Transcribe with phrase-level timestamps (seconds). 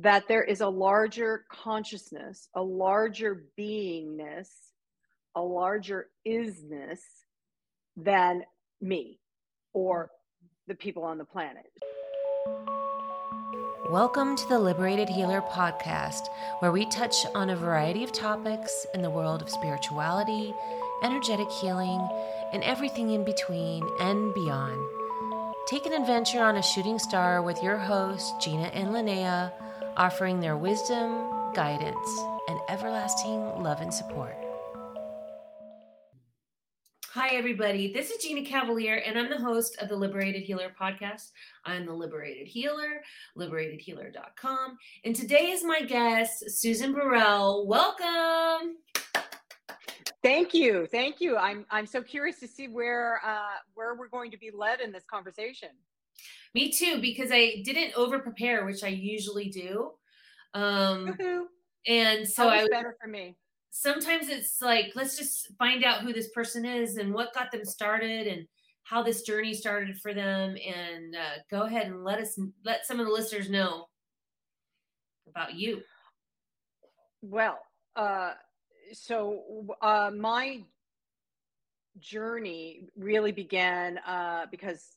[0.00, 4.48] That there is a larger consciousness, a larger beingness,
[5.34, 7.00] a larger isness
[7.96, 8.44] than
[8.80, 9.18] me
[9.72, 10.08] or
[10.68, 11.66] the people on the planet.
[13.90, 16.28] Welcome to the Liberated Healer podcast,
[16.60, 20.54] where we touch on a variety of topics in the world of spirituality,
[21.02, 22.08] energetic healing,
[22.52, 24.80] and everything in between and beyond.
[25.66, 29.52] Take an adventure on a shooting star with your hosts, Gina and Linnea,
[29.98, 34.36] offering their wisdom, guidance, and everlasting love and support.
[37.10, 37.92] Hi, everybody.
[37.92, 41.32] This is Gina Cavalier, and I'm the host of the Liberated Healer podcast.
[41.64, 43.02] I'm the Liberated Healer,
[43.36, 44.78] liberatedhealer.com.
[45.04, 47.66] And today is my guest, Susan Burrell.
[47.66, 48.76] Welcome.
[50.22, 51.36] Thank you, thank you.
[51.36, 54.92] I'm I'm so curious to see where uh, where we're going to be led in
[54.92, 55.70] this conversation.
[56.54, 59.92] Me too, because I didn't over prepare, which I usually do.
[60.54, 61.42] Um, Woohoo.
[61.86, 63.36] and so I better for me.
[63.70, 67.64] sometimes it's like let's just find out who this person is and what got them
[67.64, 68.46] started and
[68.84, 72.98] how this journey started for them and uh, go ahead and let us let some
[72.98, 73.86] of the listeners know
[75.28, 75.82] about you
[77.20, 77.58] Well,
[77.96, 78.32] uh,
[78.92, 79.42] so
[79.82, 80.62] uh, my
[81.98, 84.96] journey really began uh, because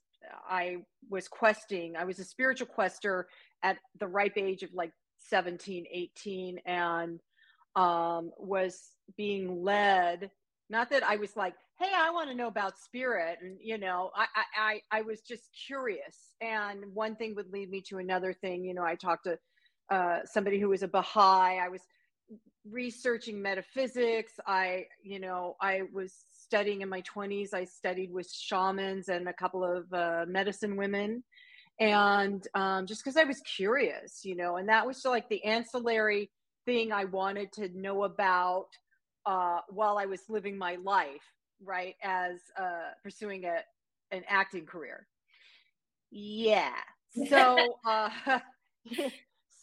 [0.50, 0.78] I
[1.10, 1.96] was questing.
[1.98, 3.28] I was a spiritual quester
[3.64, 4.92] at the ripe age of like
[5.30, 7.20] 17, 18, and
[7.76, 10.32] um, was being led.
[10.70, 13.40] Not that I was like, hey, I want to know about spirit.
[13.42, 14.26] And, you know, I,
[14.58, 16.36] I, I was just curious.
[16.40, 18.64] And one thing would lead me to another thing.
[18.64, 19.38] You know, I talked to
[19.90, 21.58] uh, somebody who was a Baha'i.
[21.58, 21.82] I was
[22.70, 24.34] researching metaphysics.
[24.46, 26.14] I, you know, I was
[26.52, 27.54] studying in my 20s.
[27.54, 31.24] I studied with shamans and a couple of uh, medicine women.
[31.80, 36.30] And um, just because I was curious, you know, and that was like the ancillary
[36.66, 38.68] thing I wanted to know about
[39.26, 41.24] uh, while I was living my life,
[41.64, 43.60] right, as uh, pursuing a,
[44.14, 45.08] an acting career.
[46.12, 46.76] Yeah.
[47.30, 48.10] So, uh,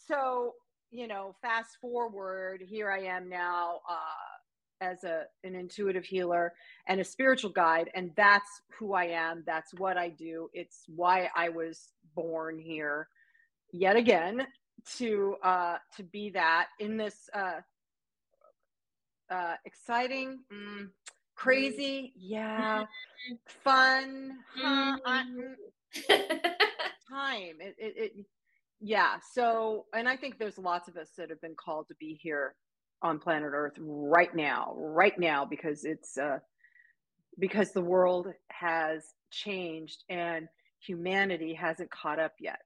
[0.07, 0.53] so
[0.91, 4.38] you know, fast forward, here I am now uh,
[4.81, 6.53] as a an intuitive healer
[6.87, 9.43] and a spiritual guide, and that's who I am.
[9.45, 10.49] That's what I do.
[10.53, 13.07] It's why I was born here,
[13.71, 14.47] yet again,
[14.97, 17.59] to uh, to be that in this uh,
[19.29, 20.89] uh, exciting, mm,
[21.35, 22.83] crazy, yeah,
[23.47, 25.55] fun, huh, I- mm,
[27.09, 27.55] time.
[27.59, 28.25] It, it, it
[28.81, 32.17] yeah so and i think there's lots of us that have been called to be
[32.21, 32.55] here
[33.01, 36.37] on planet earth right now right now because it's uh
[37.39, 40.47] because the world has changed and
[40.79, 42.59] humanity hasn't caught up yet.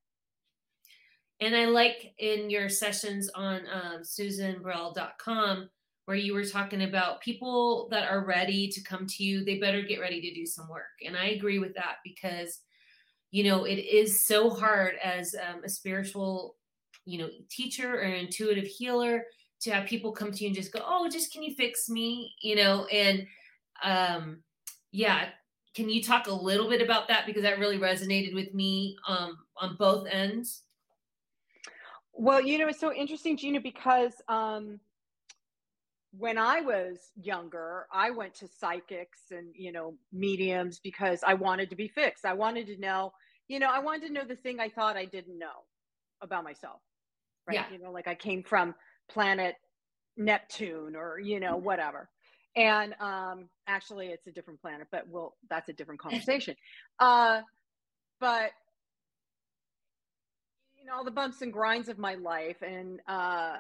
[1.40, 5.70] And i like in your sessions on um, susanburrell.com
[6.06, 9.82] where you were talking about people that are ready to come to you they better
[9.82, 11.02] get ready to do some work.
[11.06, 12.60] And i agree with that because
[13.32, 16.56] you know it is so hard as um, a spiritual
[17.06, 19.26] you know teacher or intuitive healer
[19.64, 22.34] to have people come to you and just go oh just can you fix me?
[22.42, 23.26] You know and
[23.84, 24.44] um
[24.92, 25.30] yeah
[25.76, 27.26] can you talk a little bit about that?
[27.26, 30.64] Because that really resonated with me um on both ends.
[32.14, 34.80] Well you know it's so interesting gina because um
[36.18, 41.70] when i was younger i went to psychics and you know mediums because i wanted
[41.70, 42.26] to be fixed.
[42.26, 43.14] I wanted to know
[43.48, 45.66] you know i wanted to know the thing i thought i didn't know
[46.22, 46.82] about myself
[47.48, 47.56] right?
[47.56, 47.66] Yeah.
[47.72, 48.76] you know like i came from
[49.10, 49.56] planet
[50.18, 52.10] neptune or you know whatever.
[52.56, 56.56] And um actually it's a different planet but well that's a different conversation.
[57.00, 57.42] Uh
[58.20, 58.52] but
[60.80, 63.58] you know all the bumps and grinds of my life and uh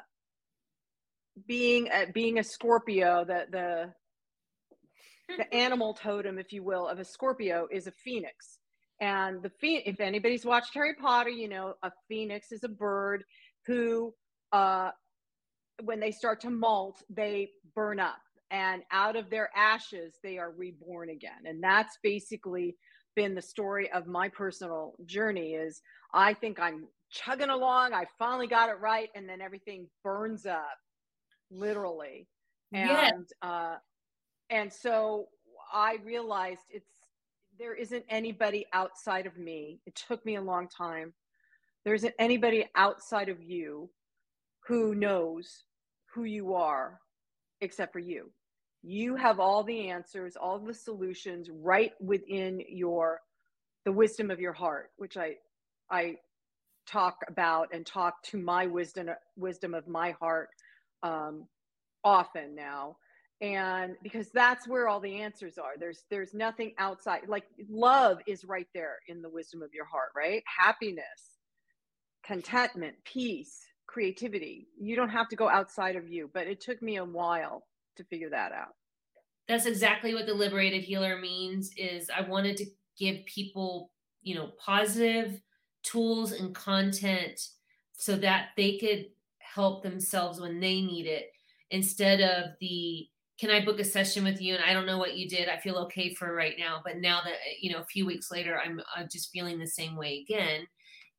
[1.48, 3.94] being a, being a scorpio the the
[5.38, 8.60] the animal totem if you will of a scorpio is a phoenix.
[9.01, 13.24] And the phoenix if anybody's watched harry potter you know a phoenix is a bird
[13.66, 14.13] who
[14.51, 14.92] uh
[15.81, 18.22] when they start to molt they burn up
[18.52, 21.46] and out of their ashes they are reborn again.
[21.46, 22.75] And that's basically
[23.16, 25.81] been the story of my personal journey is
[26.16, 30.78] i think i'm chugging along i finally got it right and then everything burns up
[31.52, 32.28] literally.
[32.72, 33.48] And yeah.
[33.48, 33.76] uh
[34.50, 35.28] and so
[35.72, 36.90] i realized it's
[37.60, 39.80] there isn't anybody outside of me.
[39.86, 41.14] It took me a long time.
[41.86, 43.90] There isn't anybody outside of you
[44.68, 45.63] who knows
[46.13, 47.00] who you are
[47.62, 48.31] except for you.
[48.81, 53.21] You have all the answers all the solutions right within your
[53.86, 55.36] the wisdom of your heart which i
[55.92, 56.15] i
[56.86, 60.50] talk about and talk to my wisdom wisdom of my heart
[61.04, 61.48] um,
[62.04, 62.98] often now.
[63.42, 65.74] And because that's where all the answers are.
[65.77, 70.09] There's there's nothing outside like love is right there in the wisdom of your heart
[70.16, 70.44] right?
[70.45, 71.04] Happiness
[72.25, 73.59] contentment peace
[73.94, 74.68] creativity.
[74.80, 77.63] You don't have to go outside of you but it took me a while
[77.95, 78.74] to figure that out.
[79.48, 82.66] That's exactly what the liberated healer means is i wanted to
[82.98, 83.92] give people
[84.24, 85.40] you know positive
[85.84, 87.40] tools and content
[87.92, 89.06] so that they could
[89.40, 91.25] help themselves when they need it
[91.69, 93.07] instead of the
[93.40, 94.56] can i book a session with you?
[94.56, 95.50] And i don't know what you did.
[95.50, 98.60] I feel okay for right now but now that you know a few weeks later
[98.66, 100.66] i'm, I'm just feeling the same way again.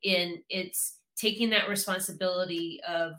[0.04, 3.12] And it's taking that responsibility of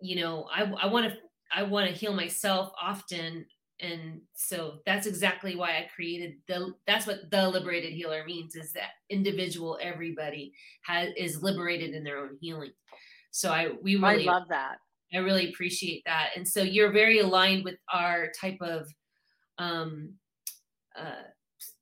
[0.00, 1.16] you know i want to
[1.54, 3.46] i want to heal myself often.
[3.80, 8.72] And so that's exactly why i created the that's what the liberated healer means is
[8.72, 10.52] that individual everybody
[10.84, 12.70] has is liberated in their own healing.
[13.30, 14.76] So i we really i love that.
[15.12, 16.30] I really appreciate that.
[16.36, 18.88] And so you're very aligned with our type of
[19.58, 20.14] um
[20.96, 21.26] uh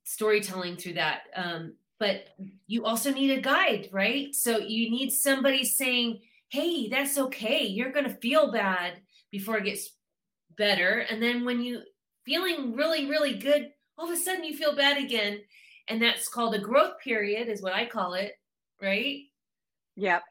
[0.03, 1.21] storytelling through that.
[1.35, 2.27] Um but
[2.67, 4.35] you also need a guide right?
[4.35, 6.19] So you need somebody saying
[6.49, 7.63] hey that's okay.
[7.63, 8.99] You're going to feel bad
[9.31, 9.89] before it gets
[10.57, 11.05] better.
[11.09, 11.81] And then when you
[12.25, 15.39] feeling really really good all of a sudden you feel bad again.
[15.87, 18.33] And that's called a growth period is what i call it
[18.81, 19.19] right?
[19.95, 20.23] Yep.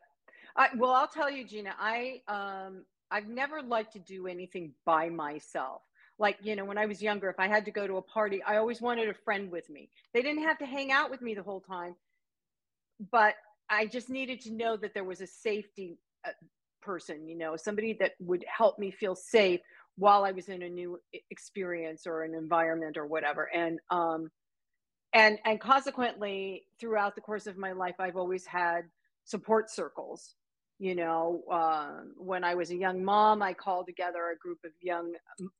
[0.54, 5.08] I, well i'll tell you gina i um i've never liked to do anything by
[5.08, 5.80] myself
[6.18, 8.42] like you know when i was younger if i had to go to a party
[8.46, 11.34] i always wanted a friend with me they didn't have to hang out with me
[11.34, 11.94] the whole time
[13.10, 13.34] but
[13.70, 16.30] i just needed to know that there was a safety uh,
[16.80, 19.60] person you know somebody that would help me feel safe
[19.96, 20.98] while I was in a new
[21.30, 23.48] experience or an environment or whatever.
[23.54, 24.30] And um,
[25.12, 28.82] and and consequently, throughout the course of my life, I've always had
[29.24, 30.34] support circles.
[30.82, 34.72] You know, uh, when I was a young mom, I called together a group of
[34.80, 35.12] young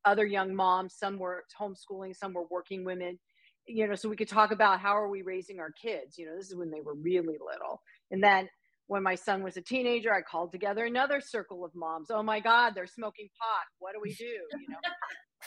[0.03, 0.95] other young moms.
[0.95, 3.17] Some were homeschooling, some were working women.
[3.65, 6.17] You know, so we could talk about how are we raising our kids.
[6.17, 7.81] You know, this is when they were really little,
[8.11, 8.49] and then
[8.87, 12.11] when my son was a teenager, I called together another circle of moms.
[12.11, 13.63] Oh my God, they're smoking pot.
[13.79, 14.25] What do we do?
[14.25, 14.79] You know,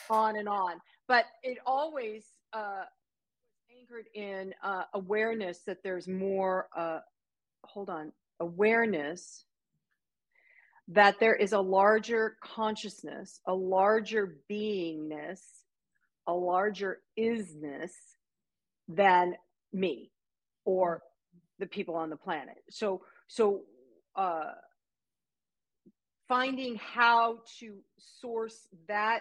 [0.08, 0.81] on and on.
[1.06, 2.25] But it always
[2.55, 2.84] uh,
[3.78, 6.68] anchored in uh, awareness that there's more.
[6.75, 7.00] Uh,
[7.62, 9.45] hold on, awareness
[10.88, 15.40] that there is a larger consciousness, a larger beingness,
[16.26, 17.90] a larger isness
[18.88, 19.35] than
[19.73, 20.11] me
[20.64, 21.02] or
[21.59, 22.57] the people on the planet.
[22.71, 23.62] So so
[24.14, 24.52] uh,
[26.28, 29.21] finding how to source that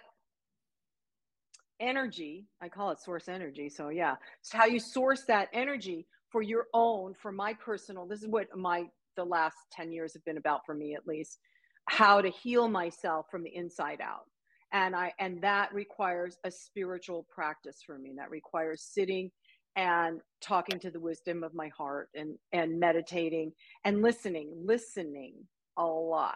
[1.81, 6.41] energy i call it source energy so yeah so how you source that energy for
[6.41, 8.85] your own for my personal this is what my
[9.17, 11.37] the last 10 years have been about for me at least
[11.87, 14.25] how to heal myself from the inside out.
[14.73, 18.13] And i and that requires a spiritual practice for me.
[18.17, 19.31] That requires sitting
[19.75, 23.51] and talking to the wisdom of my heart and and meditating
[23.83, 25.35] and listening listening
[25.77, 26.35] a lot.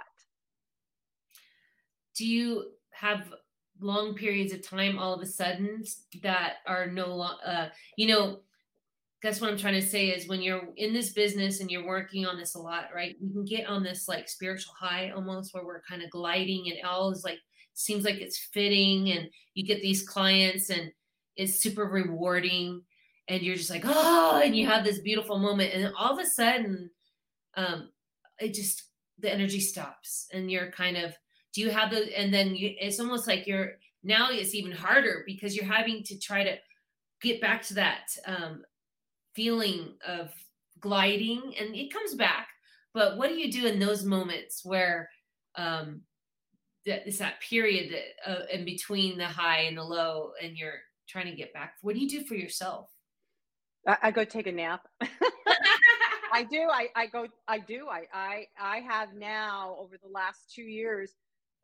[2.15, 3.33] Do you have
[3.81, 5.83] long periods of time all of a sudden
[6.21, 8.39] that are no uh you know
[9.21, 12.25] that's what i'm trying to say is when you're in this business and you're working
[12.25, 15.65] on this a lot right you can get on this like spiritual high almost where
[15.65, 17.39] we're kind of gliding and all is like
[17.73, 20.91] seems like it's fitting and you get these clients and
[21.35, 22.81] it's super rewarding
[23.29, 26.25] and you're just like oh and you have this beautiful moment and all of a
[26.29, 26.89] sudden
[27.55, 27.89] um
[28.39, 28.83] it just
[29.19, 31.13] the energy stops and you're kind of
[31.53, 33.73] do you have the and then you, it's almost like you're
[34.03, 36.55] now it's even harder because you're having to try to
[37.21, 38.61] get back to that um
[39.39, 40.31] feeling of
[40.81, 42.47] gliding and it comes back
[42.93, 45.09] but what do you do in those moments where
[45.55, 46.01] um
[46.85, 50.81] that is that period that, uh, in between the high and the low and you're
[51.07, 52.89] trying to get back what do you do for yourself
[53.87, 54.81] I, I go take a nap.
[56.33, 56.67] I do.
[56.71, 57.27] I, I go.
[57.47, 57.87] I do.
[57.87, 61.13] I, I I have now over the last two years.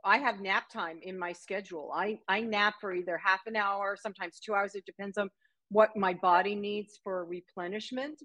[0.03, 1.91] I have nap time in my schedule.
[1.93, 4.73] I I nap for either half an hour, sometimes two hours.
[4.75, 5.29] It depends on
[5.75, 8.21] what my body needs for replenishment.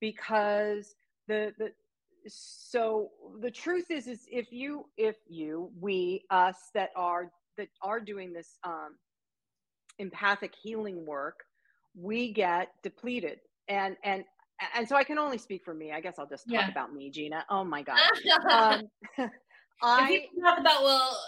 [0.00, 0.94] Because
[1.28, 1.72] the the
[2.28, 8.00] so the truth is is if you if you we us that are that are
[8.00, 8.96] doing this um,
[9.98, 11.44] empathic healing work
[11.94, 14.24] we get depleted and and
[14.76, 15.90] and so I can only speak for me.
[15.90, 16.70] I guess I'll just talk yeah.
[16.70, 17.44] about me, Gina.
[17.50, 17.98] Oh my God.
[18.52, 18.82] um,
[19.80, 21.18] I talk about well,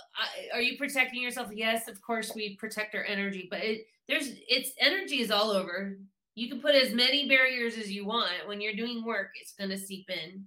[0.53, 1.51] are you protecting yourself?
[1.53, 5.97] Yes, of course we protect our energy, but it, there's it's energy is all over.
[6.35, 8.33] You can put as many barriers as you want.
[8.47, 10.45] When you're doing work, it's going to seep in.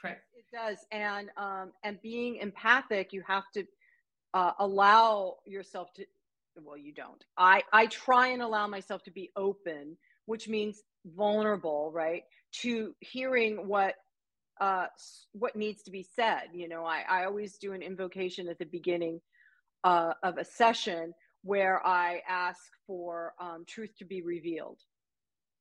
[0.00, 0.24] Correct.
[0.36, 3.64] It does, and um, and being empathic, you have to
[4.34, 6.04] uh, allow yourself to
[6.62, 10.82] well you don't i i try and allow myself to be open which means
[11.16, 12.22] vulnerable right
[12.52, 13.96] to hearing what
[14.60, 14.86] uh
[15.32, 18.66] what needs to be said you know i i always do an invocation at the
[18.66, 19.20] beginning
[19.82, 24.78] uh, of a session where i ask for um, truth to be revealed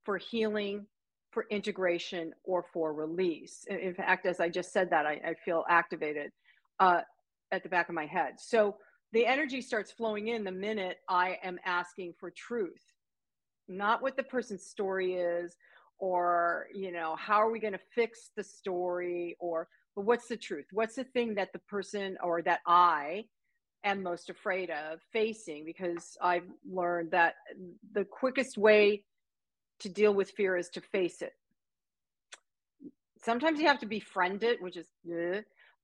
[0.04, 0.86] for healing
[1.32, 3.66] for integration or for release.
[3.68, 6.32] In fact as i just said that i, I feel activated
[6.80, 7.02] uh,
[7.52, 8.34] at the back of my head.
[8.40, 8.76] So
[9.14, 12.82] the energy starts flowing in the minute I am asking for truth,
[13.68, 15.56] not what the person's story is,
[16.04, 20.36] or, you know, how are we going to fix the story, or, but what's the
[20.36, 20.66] truth?
[20.74, 23.24] What's the thing that the person or that I
[23.86, 25.64] am most afraid of facing?
[25.64, 27.36] Because I've learned that
[27.94, 29.06] the quickest way
[29.80, 31.32] to deal with fear is to face it.
[33.22, 34.88] Sometimes you have to befriend it, which is,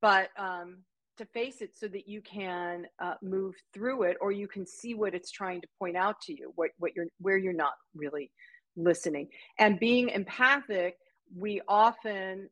[0.02, 0.80] but um,
[1.16, 4.96] to face it so that you can uh, move through it or you can see
[4.96, 8.32] what it's trying to point out to you what, what you're where you're not really
[8.79, 9.27] listening.
[9.57, 10.98] And being empathic
[11.36, 12.50] we often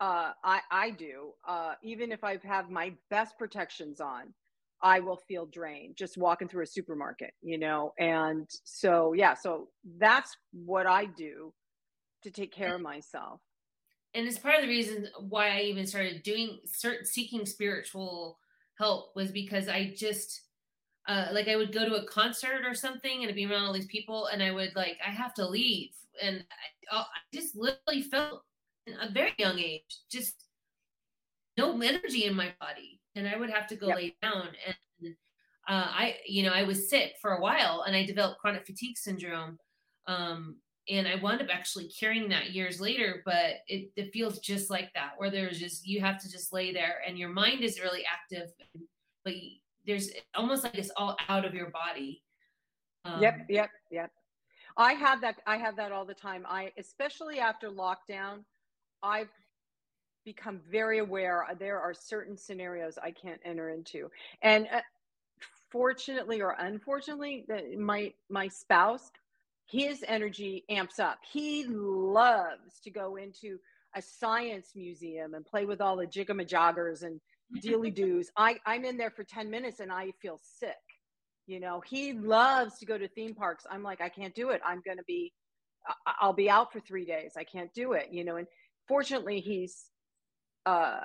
[0.00, 4.32] uh, I, I do uh, even if i have my best protections on
[4.82, 7.92] i will feel drained just walking through a supermarket you know?
[7.98, 9.68] And so yeah so
[9.98, 11.52] that's what i do
[12.22, 13.40] to take care of myself.
[14.14, 18.38] And it's part of the reason why I even started doing certain seeking spiritual
[18.76, 20.42] help was because I just
[21.10, 23.86] uh, like I would go to a concert or something and be around all these
[23.86, 25.90] people and I would like I have to leave.
[26.22, 26.44] And
[26.92, 28.44] I, I just literally felt
[28.86, 30.44] at a very young age just
[31.58, 33.00] no energy in my body.
[33.16, 33.96] And I would have to go yep.
[33.96, 34.50] lay down.
[34.66, 35.14] And
[35.68, 38.96] uh, I you know I was sick for a while and I developed chronic fatigue
[38.96, 39.58] syndrome.
[40.06, 44.70] Um, and I wound up actually curing that years later, but it, it feels just
[44.70, 47.80] like that, where there's just you have to just lay there and your mind is
[47.80, 48.48] really active,
[49.24, 49.34] but
[49.86, 52.22] there's almost like it's all out of your body.
[53.04, 54.10] Um, yep, yep, yep.
[54.76, 55.36] I have that.
[55.46, 56.44] I have that all the time.
[56.48, 58.44] I, especially after lockdown,
[59.02, 59.30] I've
[60.24, 61.46] become very aware.
[61.58, 64.10] There are certain scenarios I can't enter into,
[64.42, 64.80] and uh,
[65.70, 67.46] fortunately or unfortunately,
[67.78, 69.10] my my spouse
[69.70, 71.18] his energy amps up.
[71.30, 73.58] He loves to go into
[73.94, 77.20] a science museum and play with all the jigamajoggers and
[77.58, 78.30] dealy doos.
[78.36, 80.74] I, I'm in there for 10 minutes and I feel sick.
[81.46, 83.64] You know, he loves to go to theme parks.
[83.70, 84.60] I'm like, I can't do it.
[84.64, 85.32] I'm going to be,
[86.20, 87.32] I'll be out for three days.
[87.36, 88.46] I can't do it, you know, and
[88.86, 89.86] fortunately he's,
[90.66, 91.00] uh,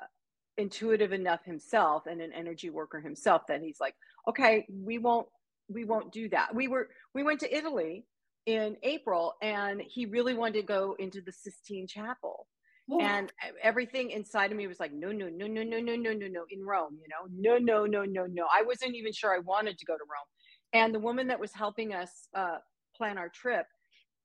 [0.58, 3.96] intuitive enough himself and an energy worker himself that he's like,
[4.28, 5.28] okay, we won't,
[5.68, 6.54] we won't do that.
[6.54, 8.06] We were, we went to Italy
[8.46, 12.48] in April, and he really wanted to go into the Sistine Chapel.
[12.88, 16.28] And everything inside of me was like, no, no, no, no, no, no, no, no,
[16.28, 18.46] no, in Rome, you know, no, no, no, no, no.
[18.54, 20.28] I wasn't even sure I wanted to go to Rome.
[20.74, 22.58] And the woman that was helping us uh,
[22.96, 23.66] plan our trip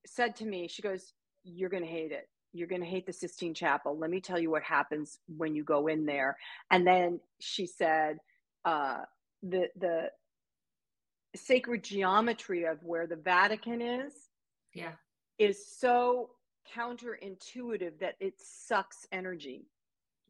[0.06, 1.14] said to me, she goes,
[1.44, 2.28] You're going to hate it.
[2.52, 3.96] You're going to hate the Sistine Chapel.
[3.98, 6.36] Let me tell you what happens when you go in there.
[6.70, 8.18] And then she said,
[8.64, 9.02] uh,
[9.42, 10.10] the the
[11.34, 14.12] sacred geometry of where the Vatican is,
[14.74, 14.92] yeah,
[15.38, 16.30] is so
[16.74, 19.66] counterintuitive that it sucks energy.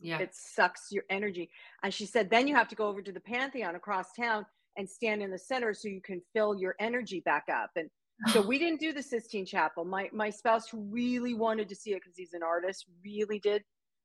[0.00, 0.18] Yeah.
[0.18, 1.50] It sucks your energy.
[1.82, 4.46] And she said, then you have to go over to the Pantheon across town
[4.76, 7.70] and stand in the center so you can fill your energy back up.
[7.76, 7.90] And
[8.32, 9.84] so we didn't do the Sistine Chapel.
[9.84, 13.62] My my spouse who really wanted to see it because he's an artist, really did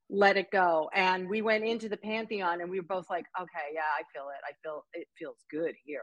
[0.10, 0.90] let it go.
[0.94, 4.28] And we went into the Pantheon and we were both like, okay, yeah, I feel
[4.30, 4.44] it.
[4.48, 6.02] I feel it feels good here.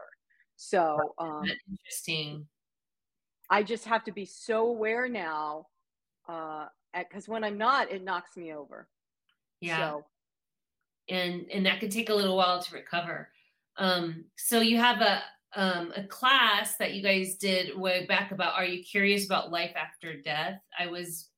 [0.55, 2.47] So um, interesting.
[3.49, 5.67] I just have to be so aware now,
[6.25, 8.87] because uh, when I'm not, it knocks me over.
[9.59, 9.77] Yeah.
[9.77, 10.05] So,
[11.09, 13.29] and and that could take a little while to recover.
[13.77, 15.21] Um, so you have a
[15.55, 19.73] um, a class that you guys did way back about are you curious about life
[19.75, 20.59] after death?
[20.77, 21.29] I was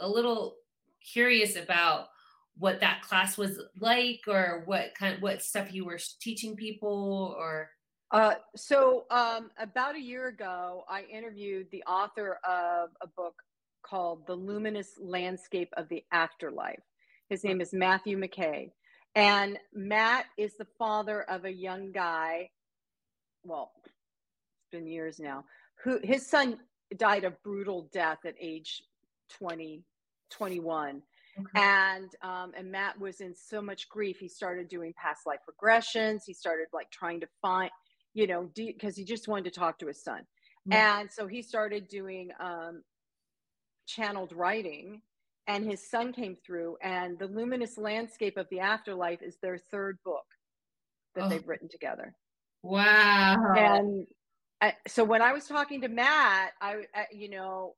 [0.00, 0.56] a little
[1.00, 2.08] curious about
[2.56, 7.68] what that class was like or what kind what stuff you were teaching people or
[8.10, 13.34] uh, so um, about a year ago, I interviewed the author of a book
[13.94, 16.82] called The Luminous Landscape of the Afterlife.
[17.28, 18.72] His name is Matthew McKay.
[19.14, 22.50] And Matt is the father of a young guy.
[23.44, 25.44] Well, it's been years now.
[25.84, 26.58] Who his son
[26.96, 28.82] died a brutal death at age
[29.38, 29.84] 20,
[30.32, 31.00] 21.
[31.38, 31.46] Okay.
[31.54, 34.16] And um, and Matt was in so much grief.
[34.18, 36.22] He started doing past life regressions.
[36.26, 37.70] He started like trying to find,
[38.12, 40.22] you know, because he just wanted to talk to his son.
[40.70, 42.82] And so he started doing um,
[43.86, 45.02] channeled writing
[45.46, 49.98] and his son came through and the luminous landscape of the afterlife is their third
[50.04, 50.24] book
[51.14, 51.28] that oh.
[51.28, 52.14] they've written together.
[52.62, 53.54] Wow.
[53.56, 54.06] And
[54.64, 57.74] uh, so when i was talking to matt i uh, you know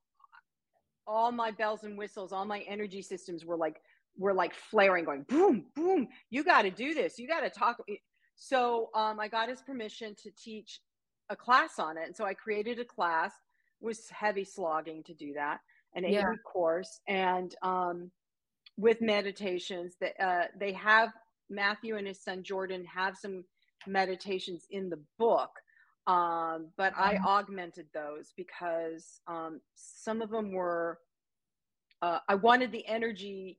[1.05, 3.81] all my bells and whistles all my energy systems were like
[4.17, 7.77] were like flaring going boom boom you got to do this you got to talk
[8.35, 10.79] so um, i got his permission to teach
[11.29, 13.33] a class on it and so i created a class
[13.81, 15.59] was heavy slogging to do that
[15.97, 16.29] an eight yeah.
[16.29, 18.11] week course, and um,
[18.77, 21.09] with meditations that uh, they have
[21.49, 23.43] Matthew and his son Jordan have some
[23.87, 25.49] meditations in the book.
[26.05, 27.25] Um, but I mm-hmm.
[27.25, 30.99] augmented those because um, some of them were.
[32.01, 33.57] Uh, I wanted the energy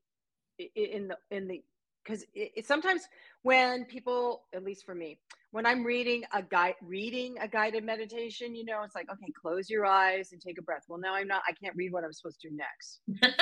[0.58, 1.62] in the in the
[2.04, 3.02] because it, it, sometimes
[3.48, 5.18] when people, at least for me,
[5.52, 9.70] when I'm reading a guide, reading a guided meditation, you know, it's like, okay, close
[9.70, 10.82] your eyes and take a breath.
[10.86, 13.00] Well, now I'm not, I can't read what I'm supposed to do next,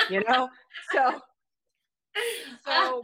[0.09, 0.47] you know?
[0.93, 1.19] So,
[2.65, 3.01] so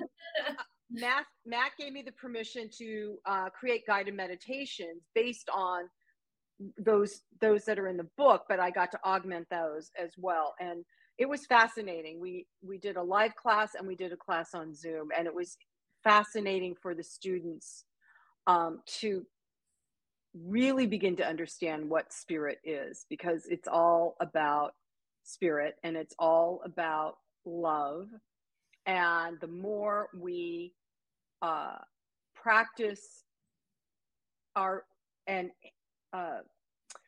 [0.91, 5.89] Matt, Matt gave me the permission to uh, create guided meditations based on
[6.77, 10.55] those, those that are in the book, but I got to augment those as well.
[10.61, 10.85] And
[11.17, 12.21] it was fascinating.
[12.21, 15.35] We, we did a live class and we did a class on Zoom and it
[15.35, 15.57] was
[16.03, 17.85] fascinating for the students
[18.47, 19.25] um, to
[20.33, 24.73] really begin to understand what spirit is because it's all about
[25.23, 28.07] spirit and it's all about love.
[28.85, 30.73] And the more we
[31.41, 31.77] uh,
[32.35, 33.23] practice
[34.55, 34.83] our
[35.27, 35.51] and
[36.11, 36.39] uh,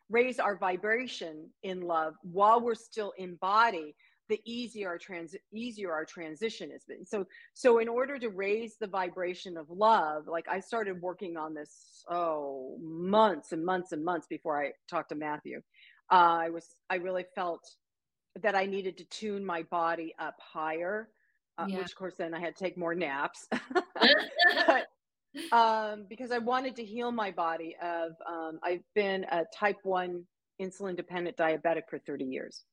[0.09, 3.95] raise our vibration in love while we're still in body,
[4.29, 7.05] the easier our trans easier our transition has been.
[7.05, 11.53] So so in order to raise the vibration of love, like I started working on
[11.53, 15.61] this oh months and months and months before I talked to Matthew.
[16.11, 17.61] Uh, I was I really felt
[18.41, 21.09] that I needed to tune my body up higher,
[21.57, 21.77] uh, yeah.
[21.77, 23.47] which of course then I had to take more naps.
[24.67, 24.87] but,
[25.51, 27.75] um, because I wanted to heal my body.
[27.81, 30.23] Of um, I've been a type one
[30.61, 32.63] insulin dependent diabetic for 30 years.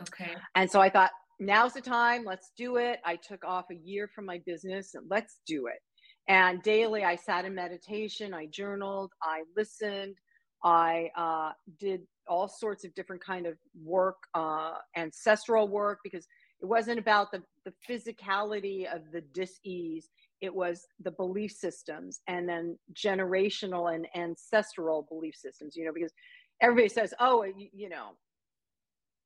[0.00, 0.32] Okay.
[0.54, 2.24] And so I thought, now's the time.
[2.24, 3.00] Let's do it.
[3.04, 5.80] I took off a year from my business and let's do it.
[6.28, 8.32] And daily, I sat in meditation.
[8.32, 9.12] I journaled.
[9.22, 10.16] I listened.
[10.64, 11.50] I uh,
[11.80, 16.24] did all sorts of different kind of work, uh, ancestral work, because
[16.60, 20.08] it wasn't about the, the physicality of the dis-ease.
[20.40, 26.12] It was the belief systems and then generational and ancestral belief systems, you know, because
[26.60, 28.10] everybody says, oh, you, you know,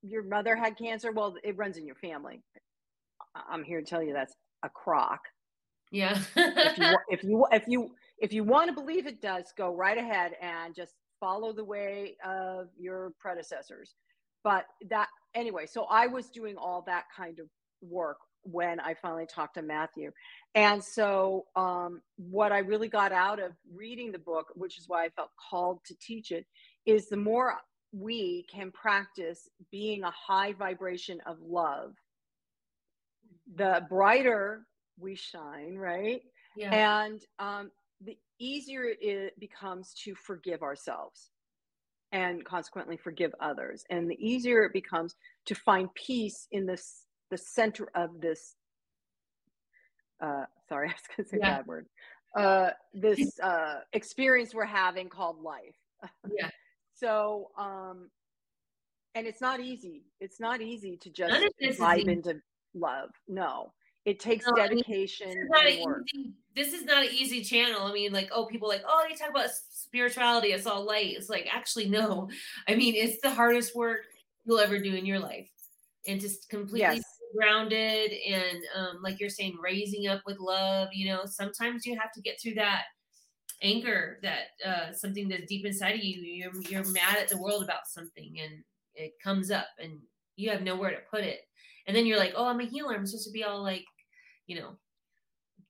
[0.09, 1.13] your mother had cancer.
[1.13, 2.43] Well, it runs in your family.
[3.51, 5.21] I'm here to tell you that's a crock.
[5.93, 6.19] Yeah.
[6.37, 9.99] if you if you if you if you want to believe it does, go right
[9.99, 13.95] ahead and just follow the way of your predecessors.
[14.43, 17.47] But that anyway, so I was doing all that kind of
[17.83, 20.13] work when I finally talked to Matthew.
[20.55, 25.05] And so um, what I really got out of reading the book, which is why
[25.05, 26.47] I felt called to teach it,
[26.87, 27.55] is the more
[27.93, 31.95] we can practice being a high vibration of love,
[33.55, 34.67] the brighter
[34.99, 36.23] we shine, right?
[36.57, 36.75] Yeah.
[37.05, 37.71] And um,
[38.05, 41.31] the easier it becomes to forgive ourselves
[42.13, 43.85] and consequently forgive others.
[43.91, 45.15] And the easier it becomes
[45.47, 48.55] to find peace in this the center of this
[50.23, 51.57] uh sorry, I was gonna say yeah.
[51.59, 51.87] bad word.
[52.37, 55.77] Uh this uh experience we're having called life.
[56.39, 56.51] Yeah.
[56.97, 58.11] So, um,
[59.15, 60.05] and it's not easy.
[60.21, 62.41] It's not easy to just dive into
[62.75, 63.11] love.
[63.29, 63.73] No,
[64.07, 65.49] it takes no, dedication.
[65.55, 67.83] I mean, this, is easy, this is not an easy channel.
[67.83, 70.49] I mean, like, oh, people like, oh, you talk about spirituality.
[70.49, 71.15] It's all light.
[71.17, 72.29] It's like, actually, no.
[72.69, 74.03] I mean, it's the hardest work
[74.45, 75.49] you'll ever do in your life.
[76.07, 77.05] And just completely yes.
[77.35, 82.13] grounded and um, like you're saying raising up with love you know sometimes you have
[82.13, 82.85] to get through that
[83.63, 87.63] anger that uh, something that's deep inside of you you're, you're mad at the world
[87.63, 88.63] about something and
[88.95, 89.99] it comes up and
[90.37, 91.41] you have nowhere to put it.
[91.87, 92.95] And then you're like oh i'm a healer.
[92.95, 93.85] I'm supposed to be all like
[94.47, 94.77] you know.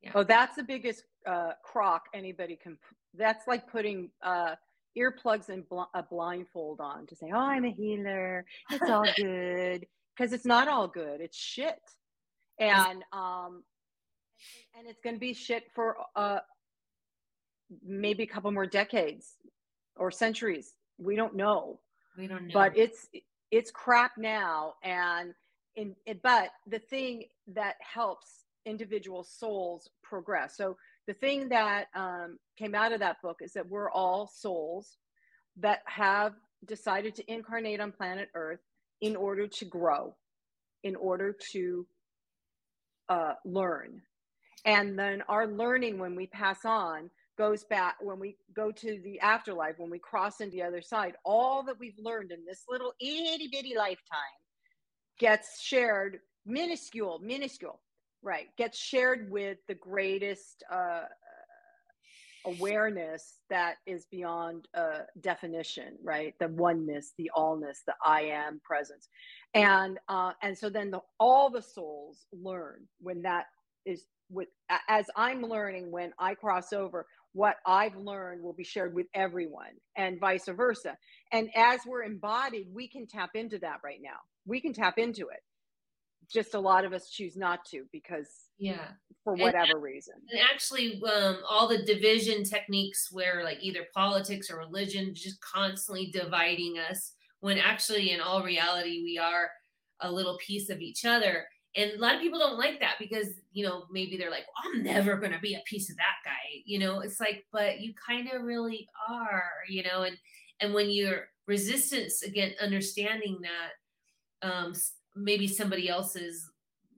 [0.02, 0.12] Yeah.
[0.14, 2.78] oh that's the biggest uh, crock anybody can
[3.14, 4.54] that's like putting uh,
[4.96, 8.44] earplugs and bl- a blindfold on to say oh i'm a healer.
[8.70, 9.86] It's all good.
[10.16, 11.20] Because it's not all good.
[11.20, 11.80] It's shit.
[12.58, 13.62] And um
[14.76, 16.40] and it's going to be shit for uh
[17.84, 19.34] maybe a couple more decades
[19.96, 20.74] or centuries.
[20.98, 21.80] We don't know.
[22.16, 22.54] We don't know.
[22.54, 23.08] But it's
[23.50, 24.74] it's crap now.
[24.82, 25.34] And
[25.76, 30.56] in it, but the thing that helps individual souls progress.
[30.56, 30.76] So
[31.06, 34.96] the thing that um, came out of that book is that we're all souls
[35.58, 36.32] that have
[36.66, 38.60] decided to incarnate on planet earth
[39.00, 40.14] in order to grow
[40.86, 41.84] in order to
[43.08, 44.00] uh, learn.
[44.64, 49.20] And then our learning when we pass on goes back when we go to the
[49.20, 52.92] afterlife when we cross into the other side all that we've learned in this little
[53.00, 54.18] itty bitty lifetime
[55.18, 57.80] gets shared minuscule minuscule
[58.22, 61.02] right gets shared with the greatest uh,
[62.46, 69.08] awareness that is beyond uh, definition right the oneness the allness the i am presence.
[69.54, 73.46] And uh, and so then the, all the souls learn when that
[73.84, 74.48] is with
[74.88, 79.74] as i'm learning when i cross over what I've learned will be shared with everyone
[79.94, 80.96] and vice versa.
[81.32, 84.16] And as we're embodied, we can tap into that right now.
[84.46, 85.40] We can tap into it.
[86.32, 88.26] Just a lot of us choose not to because
[88.58, 88.88] yeah,
[89.22, 90.14] for whatever and, reason.
[90.30, 96.10] And actually, um, all the division techniques where like either politics or religion just constantly
[96.10, 99.50] dividing us, when actually in all reality we are
[100.00, 101.44] a little piece of each other
[101.76, 104.72] and a lot of people don't like that because you know maybe they're like well,
[104.72, 107.00] i'm never going to be a piece of that guy you know?
[107.00, 110.02] It's like but you kind of really are you know?
[110.02, 110.16] And
[110.60, 114.74] and when you're resistance again understanding that um
[115.14, 116.50] maybe somebody else's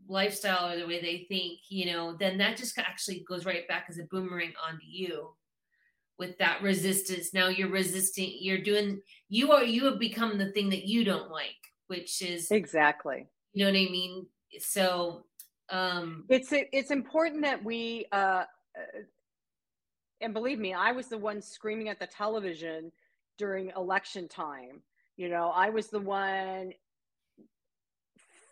[0.08, 3.86] lifestyle or the way they think you know then that just actually goes right back
[3.90, 5.28] as a boomerang onto you
[6.18, 7.32] with that resistance.
[7.32, 11.30] Now you're resisting you're doing you are you have become the thing that you don't
[11.30, 11.50] like
[11.88, 13.26] which is exactly.
[13.52, 14.26] You know what i mean
[14.58, 15.24] so
[15.70, 18.44] um it's it's important that we uh,
[20.20, 22.90] and believe me i was the one screaming at the television
[23.36, 24.82] during election time.
[25.16, 26.72] You know i was the one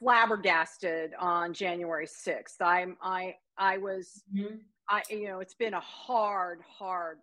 [0.01, 4.57] flabbergasted on january 6th i'm i i was mm-hmm.
[4.91, 7.19] i you know it's been a hard hard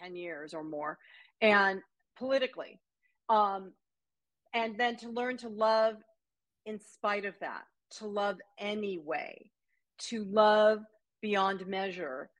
[0.00, 0.98] 10 years or more
[1.40, 1.82] and
[2.16, 2.80] politically
[3.28, 3.72] um
[4.54, 5.96] and then to learn to love
[6.64, 9.50] in spite of that to love anyway,
[9.98, 10.80] to love
[11.22, 12.30] beyond measure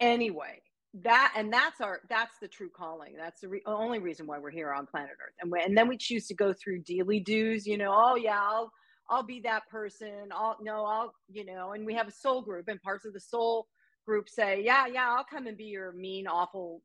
[0.00, 0.60] anyway.
[1.02, 3.14] That and that's our that's the true calling.
[3.16, 5.34] That's the re- only reason why we're here on planet Earth.
[5.40, 7.64] And we, and then we choose to go through dealy doos.
[7.64, 8.72] You know, oh yeah, I'll
[9.08, 10.30] I'll be that person.
[10.32, 11.72] I'll no, I'll you know.
[11.72, 13.68] And we have a soul group, and parts of the soul
[14.04, 16.82] group say, yeah, yeah, I'll come and be your mean, awful,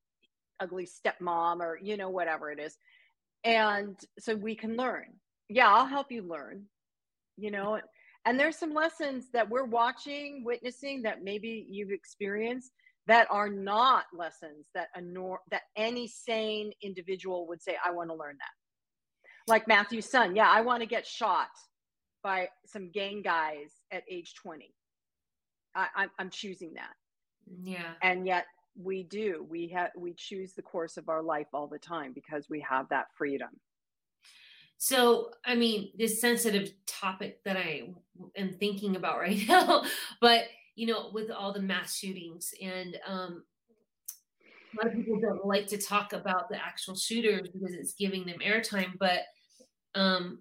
[0.59, 2.77] ugly stepmom, or you know, whatever it is.
[3.43, 5.05] And so we can learn.
[5.49, 6.65] Yeah, I'll help you learn
[7.37, 7.79] you know
[8.25, 12.71] and there's some lessons that we're watching witnessing that maybe you've experienced
[13.07, 18.09] that are not lessons that a nor- that any sane individual would say i want
[18.09, 19.51] to learn that.
[19.51, 21.49] Like matthew's son yeah i want to get shot
[22.23, 24.73] by some gang guys at age 20
[25.75, 26.93] I, I'm, I'm choosing that.
[27.61, 27.93] Yeah.
[28.01, 28.45] And yet
[28.81, 29.45] we do.
[29.49, 32.87] We have we choose the course of our life all the time because we have
[32.89, 33.49] that freedom
[34.77, 37.89] so, I mean, this sensitive topic that I
[38.35, 39.83] am thinking about right now,
[40.21, 43.43] but you know, with all the mass shootings and um,
[44.73, 48.25] a lot of people don't like to talk about the actual shooters because it's giving
[48.25, 48.97] them airtime.
[48.99, 49.21] But
[49.95, 50.39] um,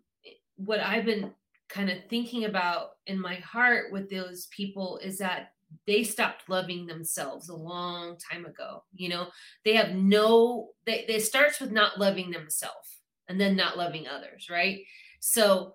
[0.56, 1.32] what I've been
[1.68, 5.52] kind of thinking about in my heart with those people is that
[5.86, 8.82] they stopped loving themselves a long time ago.
[8.94, 9.26] You know,
[9.64, 12.93] they have no, they, it starts with not loving themselves
[13.28, 14.80] and then not loving others, right?
[15.20, 15.74] So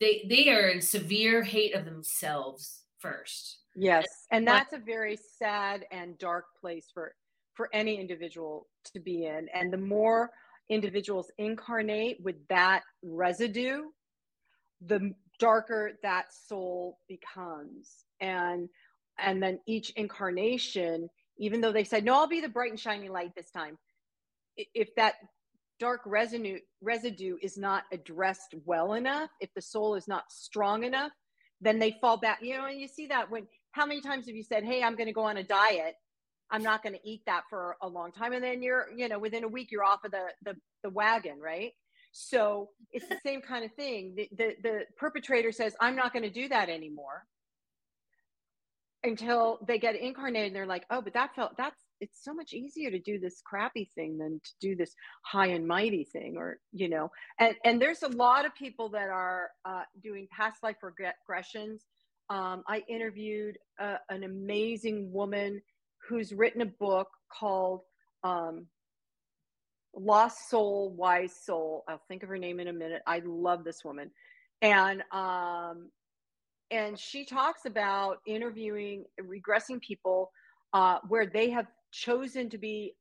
[0.00, 3.58] they they are in severe hate of themselves first.
[3.76, 7.14] Yes, and that's a very sad and dark place for
[7.54, 9.48] for any individual to be in.
[9.54, 10.30] And the more
[10.68, 13.82] individuals incarnate with that residue,
[14.80, 18.04] the darker that soul becomes.
[18.20, 18.68] And
[19.18, 23.12] and then each incarnation, even though they said, "No, I'll be the bright and shining
[23.12, 23.78] light this time,"
[24.56, 25.16] if that
[25.80, 31.10] dark residue residue is not addressed well enough, if the soul is not strong enough,
[31.60, 32.38] then they fall back.
[32.42, 34.94] You know, and you see that when how many times have you said, "Hey, I'm
[34.94, 35.94] going to go on a diet.
[36.50, 39.18] I'm not going to eat that for a long time," and then you're, you know,
[39.18, 41.72] within a week you're off of the the, the wagon, right?
[42.12, 44.14] So it's the same kind of thing.
[44.16, 47.24] The, the, the perpetrator says, "I'm not going to do that anymore,"
[49.02, 52.52] until they get incarnated, and they're like, "Oh, but that felt that's it's so much
[52.52, 56.58] easier to do this crappy thing than to do this high and mighty thing or
[56.72, 60.76] you know and and there's a lot of people that are uh, doing past life
[60.82, 61.80] regressions.
[62.28, 65.60] Um, i interviewed uh, an amazing woman
[66.08, 67.80] who's written a book called
[68.22, 68.66] um,
[69.94, 71.84] lost soul wise soul.
[71.88, 73.02] I'll think of her name in a minute.
[73.06, 74.10] I love this woman.
[74.62, 75.90] And um,
[76.70, 80.30] and she talks about interviewing regressing people
[80.72, 82.94] uh, where they have chosen to be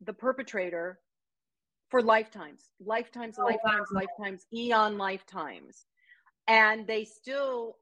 [0.00, 0.98] the perpetrator
[1.90, 4.00] for lifetimes, lifetimes, oh, lifetimes, wow.
[4.00, 5.86] lifetimes, eon lifetimes.
[6.48, 7.76] And they still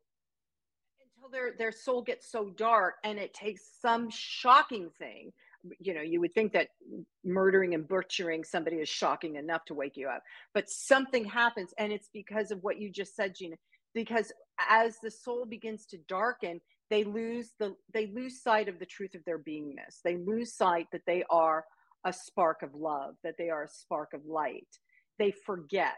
[1.25, 5.33] until their their soul gets so dark and it takes some shocking thing.
[5.81, 6.69] You know, you would think that
[7.25, 10.23] murdering and butchering somebody is shocking enough to wake you up.
[10.53, 13.57] But something happens and it's because of what you just said, Gina.
[13.95, 14.33] Because
[14.69, 19.15] as the soul begins to darken, they lose the they lose sight of the truth
[19.15, 20.01] of their beingness.
[20.05, 21.65] They lose sight that they are
[22.05, 24.69] a spark of love that they are a spark of light.
[25.19, 25.97] They forget.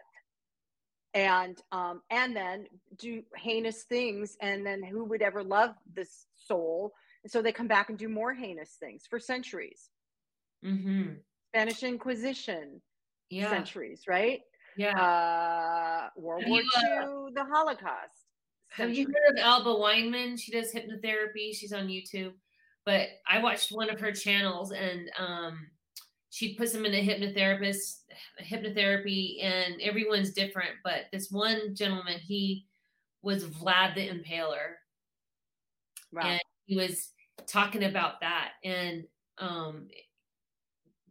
[1.15, 2.67] And um and then
[2.99, 6.93] do heinous things and then who would ever love this soul?
[7.25, 9.91] And so they come back and do more heinous things for centuries.
[10.65, 11.15] Mm-hmm.
[11.49, 12.81] spanish inquisition
[13.31, 13.51] yeah.
[13.51, 14.41] centuries right?
[14.77, 14.99] Yeah.
[14.99, 16.67] Uh world war ii
[16.99, 18.26] uh, the holocaust
[18.77, 20.39] have you heard of Alba Weinman?
[20.39, 21.55] She does hypnotherapy.
[21.55, 22.33] She's on YouTube.
[22.85, 25.67] But I watched one of her channels and um,
[26.31, 28.01] she puts them in a hypnotherapist,
[28.41, 30.71] hypnotherapy, and everyone's different.
[30.85, 32.67] But this one gentleman, he
[33.23, 34.75] was Vlad the Impaler.
[36.13, 36.23] Wow.
[36.23, 37.13] And he was
[37.47, 38.51] talking about that.
[38.63, 39.05] And
[39.39, 39.89] um,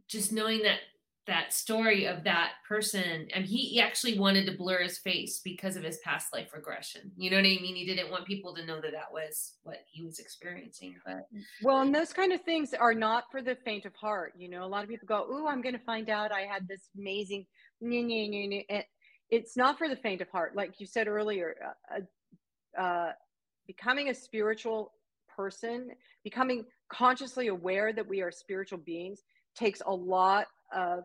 [0.08, 0.80] just knowing that
[1.28, 5.84] that story of that person and he actually wanted to blur his face because of
[5.84, 7.12] his past life regression.
[7.18, 7.76] You know what i mean?
[7.76, 11.28] He didn't want people to know that that was what he was experiencing but
[11.64, 14.64] well and those kind of things are not for the faint of heart you know?
[14.64, 17.46] A lot of people go oh i'm going to find out i had this amazing
[19.30, 20.56] it's not for the faint of heart.
[20.56, 21.56] Like you said earlier
[21.92, 23.12] uh, uh,
[23.68, 24.94] becoming a spiritual
[25.36, 25.90] person
[26.24, 29.24] becoming consciously aware that we are spiritual beings
[29.56, 31.04] takes a lot of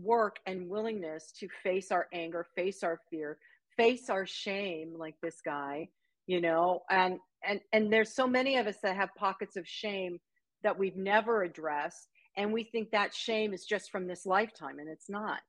[0.00, 3.38] work and willingness to face our anger, face our fear,
[3.76, 5.88] face our shame like this guy,
[6.26, 10.18] you know, and and and there's so many of us that have pockets of shame
[10.62, 14.88] that we've never addressed and we think that shame is just from this lifetime and
[14.88, 15.40] it's not.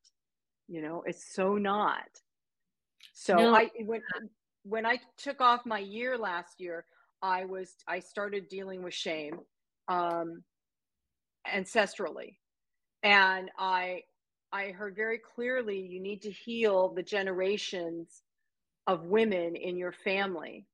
[0.68, 2.08] You know, it's so not.
[3.14, 3.56] So no.
[3.56, 4.02] I when
[4.64, 6.86] when I took off my year last year,
[7.22, 9.40] I was I started dealing with shame
[9.88, 10.44] um
[11.48, 12.36] ancestrally
[13.04, 14.02] and i
[14.52, 18.24] I heard very clearly you need to heal the generations
[18.88, 20.66] of women in your family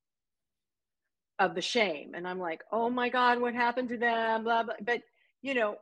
[1.40, 2.14] of the shame.
[2.16, 4.44] And I'm like, oh my God, what happened to them?
[4.44, 4.76] Blah, blah.
[4.82, 5.02] But,
[5.42, 5.76] you know,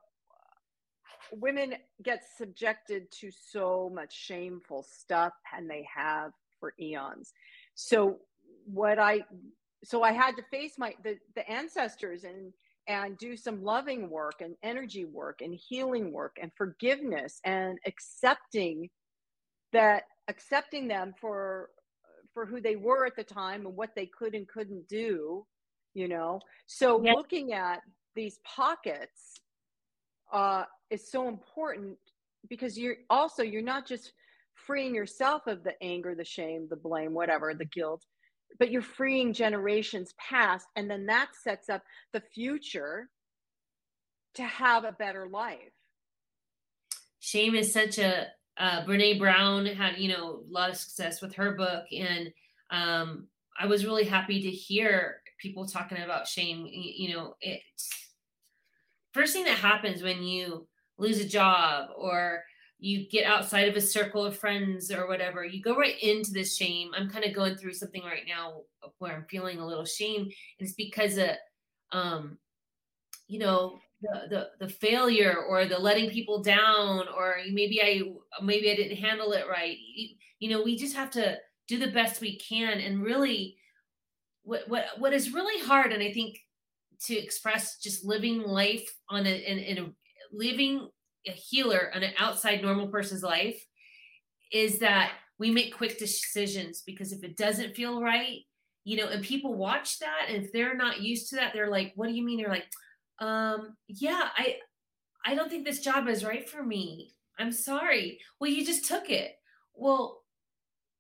[1.32, 7.34] women get subjected to so much shameful stuff and they have for eons.
[7.76, 8.18] So,
[8.66, 9.26] what I,
[9.84, 12.54] so I had to face my, the, the ancestors and,
[12.88, 18.90] and do some loving work and energy work and healing work and forgiveness and accepting
[19.72, 21.70] that accepting them for
[22.34, 25.46] for who they were at the time and what they could and couldn't do
[25.94, 26.40] you know?
[26.66, 27.82] So looking at
[28.16, 29.40] these pockets
[30.32, 31.98] uh, is so important
[32.50, 34.14] because you're also you're not just
[34.54, 38.06] freeing yourself of the anger the shame the blame whatever the guilt
[38.60, 43.10] but you're freeing generations past and then that sets up the future
[44.36, 45.74] to have a better life.
[47.20, 51.34] Shame is such a uh, brene brown had you know a lot of success with
[51.34, 52.32] her book and
[52.70, 53.28] um,
[53.60, 57.90] i was really happy to hear people talking about shame you know it's
[59.12, 62.44] first thing that happens when you lose a job or
[62.84, 66.58] you get outside of a circle of friends or whatever you go right into this
[66.58, 66.92] shame.
[66.94, 68.64] I'm kind of going through something right now
[69.00, 71.30] where i'm feeling a little shame and it's because of
[71.92, 72.38] um
[73.28, 78.02] you know the, the the failure or the letting people down or maybe i
[78.44, 79.78] maybe i didn't handle it right.
[79.96, 83.56] You, you know we just have to do the best we can and really
[84.44, 86.38] what what what is really hard and i think
[87.00, 89.90] to express just living life on a in, in a
[90.34, 90.90] living
[91.28, 93.66] a healer on an outside normal person's life
[94.52, 98.42] is that we make quick decisions because if it doesn't feel right,
[98.84, 101.94] you know, and people watch that and if they're not used to that, they're like,
[101.96, 102.38] what do you mean?
[102.38, 102.68] They're like,
[103.20, 104.58] um, yeah, I
[105.26, 107.14] I don't think this job is right for me.
[107.40, 108.20] I'm sorry.
[108.40, 109.36] Well, you just took it.
[109.74, 110.24] Well,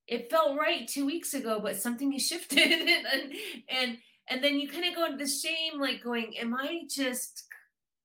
[0.07, 3.33] it felt right two weeks ago, but something has shifted and
[3.69, 3.97] and
[4.29, 7.43] and then you kind of go into the shame, like going, Am I just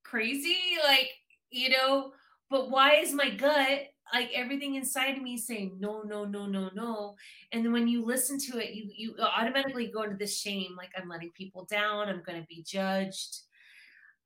[0.03, 0.57] crazy?
[0.83, 1.11] Like,
[1.51, 2.13] you know,
[2.51, 3.81] but why is my gut
[4.15, 7.17] like everything inside of me saying no no no no no?
[7.53, 10.91] And then when you listen to it you you automatically go into the shame like
[10.97, 12.09] i'm letting people down.
[12.09, 13.41] I'm going to be judged.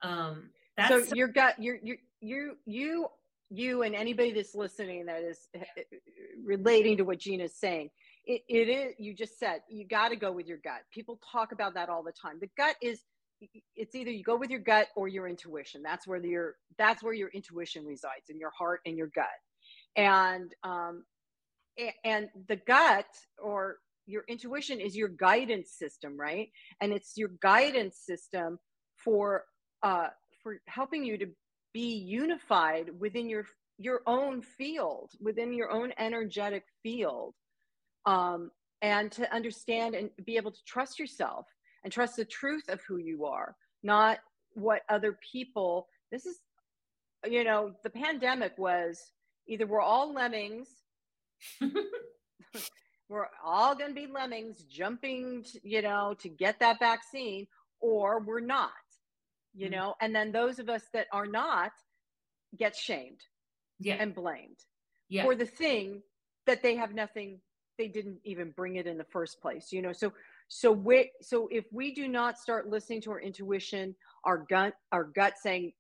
[0.03, 3.07] Um that's so your gut you you you you
[3.51, 5.83] you and anybody that's listening that is eh, eh,
[6.43, 7.91] relating to what gina's saying
[8.25, 10.83] it, it is you just said you got to go with your gut.
[10.93, 12.39] People talk about that all the time.
[12.41, 13.01] The gut is
[13.77, 15.83] it's either you go with your gut or your intuition.
[15.83, 19.27] That's where your that's where your intuition resides in your heart and your gut.
[19.97, 21.05] And um
[22.05, 23.07] and the gut
[23.43, 23.77] or
[24.07, 26.51] your intuition is your guidance system right?
[26.81, 28.59] And it's your guidance system
[28.97, 29.45] for
[29.83, 30.09] uh
[30.43, 31.27] for helping you to
[31.73, 33.47] be unified within your
[33.79, 37.35] your own field within your own energetic field
[38.05, 38.51] um
[38.83, 41.47] and to understand and be able to trust yourself
[41.85, 44.19] and trust the truth of who you are not
[44.55, 46.39] what other people this is
[47.29, 49.13] you know the pandemic was
[49.49, 50.69] either we're all lemmings
[53.09, 57.47] we're all going to be lemmings jumping to, you know to get that vaccine
[57.81, 58.71] or we're not
[59.55, 59.75] you mm-hmm.
[59.75, 61.73] know and then those of us that are not
[62.57, 63.21] get shamed
[63.79, 63.95] yeah.
[63.95, 64.59] and blamed
[65.09, 65.25] yeah.
[65.25, 66.03] for the thing
[66.47, 67.41] that they have nothing
[67.79, 70.13] they didn't even bring it in the first place you know so
[70.55, 75.05] so we so if we do not start listening to our intuition our gut our
[75.05, 75.73] gut saying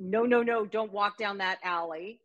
[0.00, 2.20] no no no don't walk down that alley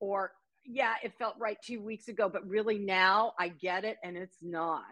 [0.00, 0.32] or
[0.64, 4.38] yeah, it felt right two weeks ago, but really now I get it and it's
[4.42, 4.84] not.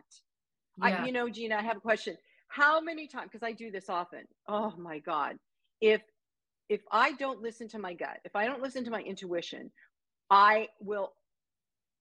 [0.79, 1.03] Yeah.
[1.03, 2.17] I, you know, Gina, I have a question.
[2.49, 4.25] How many times, because I do this often.
[4.49, 5.37] Oh my God.
[5.81, 6.03] If
[6.69, 9.71] if I don't listen to my gut, if I don't listen to my intuition,
[10.31, 11.13] I will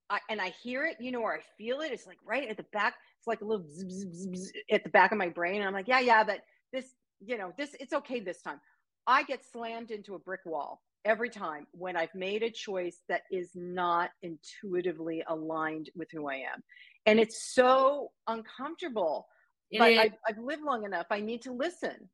[0.08, 1.92] I, and I hear it, you know, or I feel it.
[1.92, 2.94] It's like right at the back.
[3.22, 5.58] It's like a little bzz, bzz, bzz, at the back of my brain.
[5.58, 6.40] And I'm like, yeah, yeah, but
[6.72, 6.86] this,
[7.24, 8.58] you know, this, it's okay this time.
[9.06, 13.22] I get slammed into a brick wall every time when I've made a choice that
[13.30, 16.64] is not intuitively aligned with who I am.
[17.06, 19.28] And it's so uncomfortable.
[19.70, 21.06] It but I've, I've lived long enough.
[21.12, 22.08] I need to listen.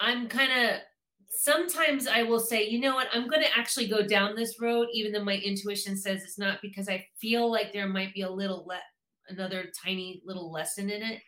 [0.00, 0.80] I'm kind of
[1.28, 4.88] sometimes I will say, you know what, I'm going to actually go down this road,
[4.92, 8.30] even though my intuition says it's not, because I feel like there might be a
[8.30, 8.82] little let
[9.30, 11.20] another tiny little lesson in it.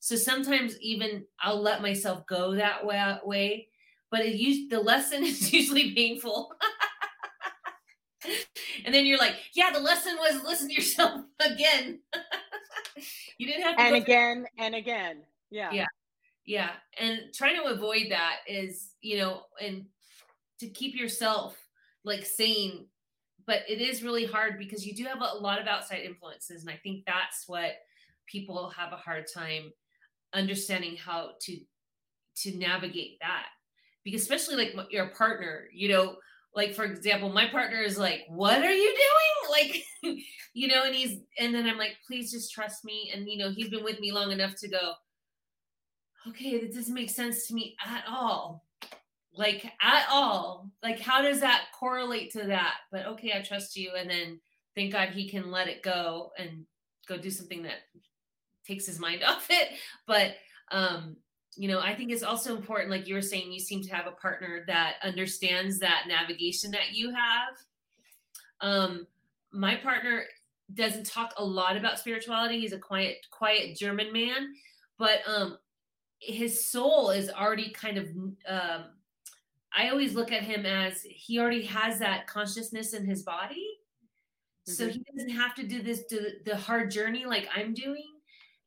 [0.00, 3.68] So sometimes even I'll let myself go that way, way
[4.10, 6.52] but it used the lesson is usually painful.
[8.84, 12.00] and then you're like, yeah, the lesson was listen to yourself again.
[13.38, 15.22] you didn't have to and again and again.
[15.50, 15.72] Yeah.
[15.72, 15.86] Yeah.
[16.46, 16.70] Yeah.
[17.00, 19.86] And trying to avoid that is, you know, and
[20.60, 21.56] to keep yourself
[22.04, 22.86] like sane.
[23.46, 26.62] But it is really hard because you do have a lot of outside influences.
[26.62, 27.72] And I think that's what
[28.26, 29.72] people have a hard time
[30.32, 31.58] understanding how to
[32.36, 33.46] to navigate that
[34.04, 36.16] because especially like your partner, you know,
[36.54, 39.00] like for example, my partner is like, "What are you doing?"
[39.50, 39.84] Like,
[40.54, 43.50] you know, and he's and then I'm like, "Please just trust me." And you know,
[43.50, 44.94] he's been with me long enough to go,
[46.28, 48.64] "Okay, that doesn't make sense to me at all."
[49.36, 50.70] Like at all.
[50.82, 52.74] Like how does that correlate to that?
[52.92, 54.40] But okay, I trust you and then
[54.74, 56.64] thank God he can let it go and
[57.08, 57.80] go do something that
[58.66, 59.70] takes his mind off it.
[60.06, 60.34] But
[60.70, 61.16] um
[61.56, 64.06] you know, I think it's also important, like you were saying, you seem to have
[64.06, 67.54] a partner that understands that navigation that you have.
[68.60, 69.06] Um,
[69.52, 70.24] my partner
[70.72, 72.58] doesn't talk a lot about spirituality.
[72.58, 74.54] He's a quiet, quiet German man,
[74.98, 75.58] but um,
[76.18, 78.08] his soul is already kind of.
[78.48, 78.84] Um,
[79.76, 83.66] I always look at him as he already has that consciousness in his body,
[84.68, 84.72] mm-hmm.
[84.72, 88.14] so he doesn't have to do this do the hard journey like I'm doing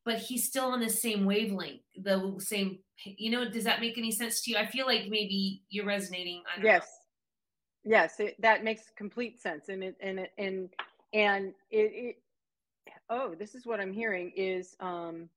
[0.07, 4.09] but he's still on the same wavelength, the same, you know, does that make any
[4.09, 4.55] sense to you?
[4.55, 6.43] I feel like maybe you're resonating.
[6.63, 6.87] yes.
[7.83, 7.91] Know.
[7.91, 8.17] Yes.
[8.21, 9.67] It, that makes complete sense.
[9.67, 10.69] And it, and, it, and,
[11.11, 12.15] and it, it,
[13.09, 15.27] oh, this is what I'm hearing is, um,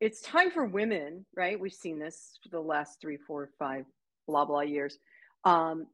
[0.00, 1.58] it's time for women, right?
[1.58, 3.84] We've seen this for the last three, four, five,
[4.26, 4.98] blah, blah years.
[5.44, 5.86] Um,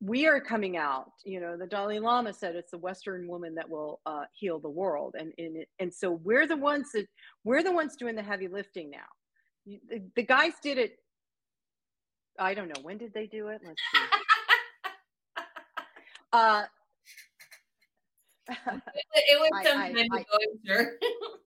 [0.00, 3.68] we are coming out you know the dalai lama said it's the western woman that
[3.68, 7.08] will uh, heal the world and and, and so we're the ones that
[7.42, 9.00] we're the ones doing the heavy lifting now
[9.66, 10.96] the, the guys did it
[12.38, 12.82] I don't know.
[12.82, 13.60] When did they do it?
[13.64, 14.00] Let's see.
[16.32, 16.64] uh,
[18.48, 20.98] it was some time ago, I'm sure.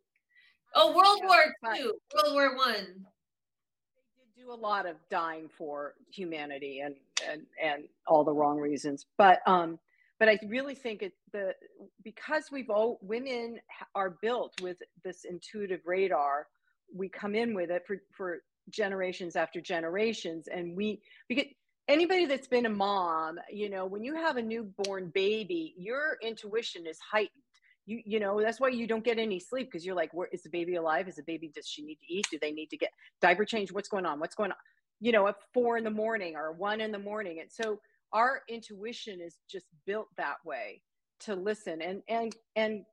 [0.79, 2.75] oh, World War Two, World War One.
[2.75, 6.95] They did do a lot of dying for humanity and
[7.31, 9.79] and and all the wrong reasons, but um,
[10.19, 11.55] but I really think it the
[12.03, 13.61] because we've all women
[13.95, 16.47] are built with this intuitive radar.
[16.95, 21.47] We come in with it for for generations after generations, and we because
[21.89, 26.87] anybody that's been a mom, you know, when you have a newborn baby, your intuition
[26.87, 27.43] is heightened.
[27.89, 30.43] You, you know, that's why you don't get any sleep because you're like, where is
[30.43, 31.09] the baby alive?
[31.09, 32.27] Is the baby, does she need to eat?
[32.31, 32.91] Do they need to get
[33.23, 33.73] diaper change?
[33.73, 34.21] What's going on?
[34.21, 34.59] What's going on?
[35.01, 37.39] You know, at four in the morning or one in the morning.
[37.41, 37.81] And so
[38.13, 40.83] our intuition is just built that way
[41.21, 41.81] to listen.
[41.81, 42.85] And, and, and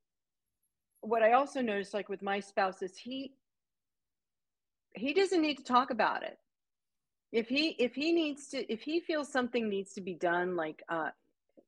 [1.01, 3.33] what I also noticed, like with my spouse, is he,
[4.95, 6.37] he doesn't need to talk about it
[7.33, 10.81] if he if he needs to if he feels something needs to be done like
[10.89, 11.09] uh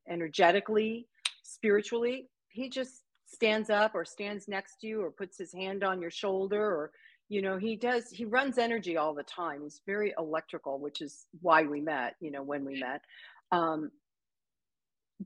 [0.08, 1.06] energetically
[1.42, 6.00] spiritually he just stands up or stands next to you or puts his hand on
[6.00, 6.90] your shoulder or
[7.28, 11.26] you know he does he runs energy all the time he's very electrical which is
[11.40, 13.02] why we met you know when we met
[13.52, 13.90] um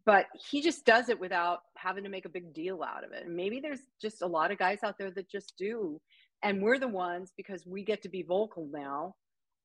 [0.05, 3.24] but he just does it without having to make a big deal out of it
[3.24, 6.00] and maybe there's just a lot of guys out there that just do
[6.42, 9.14] and we're the ones because we get to be vocal now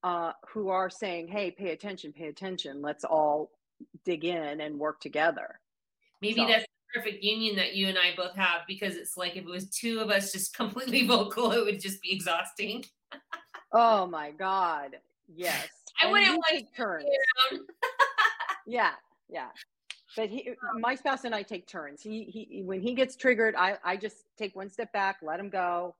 [0.04, 2.82] uh, who are saying, hey, pay attention, pay attention.
[2.82, 3.52] Let's all
[4.06, 5.60] dig in and work together.
[6.22, 6.48] Maybe so.
[6.48, 9.70] that's perfect union that you and I both have because it's like if it was
[9.70, 12.86] two of us just completely vocal, it would just be exhausting.
[13.72, 14.98] oh my God.
[15.34, 15.68] Yes.
[16.02, 17.06] I wouldn't want to turns.
[18.68, 18.92] yeah.
[19.30, 19.48] Yeah.
[20.16, 22.02] But he, my spouse and I take turns.
[22.02, 25.50] He, he, when he gets triggered, I, I just take one step back, let him
[25.50, 25.96] go.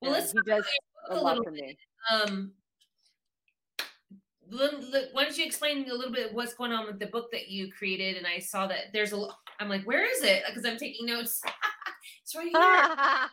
[0.00, 0.64] Well, let's he does
[1.10, 1.76] a, a lot for me.
[2.12, 2.52] Um,
[4.50, 7.72] why don't you explain a little bit what's going on with the book that you
[7.72, 8.16] created?
[8.16, 9.26] And I saw that there's a.
[9.60, 10.42] I'm like, where is it?
[10.46, 11.40] Because I'm taking notes.
[12.22, 13.28] it's right here.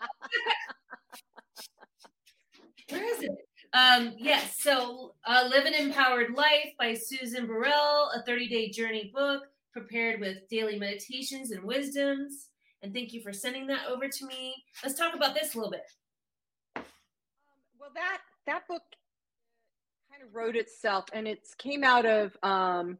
[2.99, 3.32] where is it?
[3.74, 4.57] Um, yes.
[4.59, 10.20] So, uh, Live an Empowered Life by Susan Burrell, a 30 day journey book prepared
[10.20, 12.49] with daily meditations and wisdoms.
[12.82, 14.55] And thank you for sending that over to me.
[14.84, 15.84] Let's talk about this a little bit.
[16.76, 16.84] Um,
[17.80, 18.82] well, that that book
[20.22, 22.98] kind of wrote itself and it came out of um,